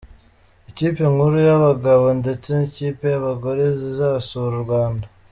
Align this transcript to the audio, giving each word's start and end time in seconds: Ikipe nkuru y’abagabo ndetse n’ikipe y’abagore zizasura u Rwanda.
Ikipe 0.69 1.01
nkuru 1.13 1.35
y’abagabo 1.47 2.05
ndetse 2.21 2.49
n’ikipe 2.57 3.03
y’abagore 3.13 3.63
zizasura 3.79 4.53
u 4.57 4.63
Rwanda. 4.65 5.05